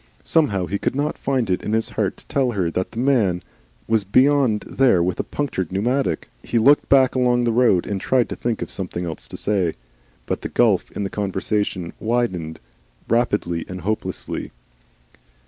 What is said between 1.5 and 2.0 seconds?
in his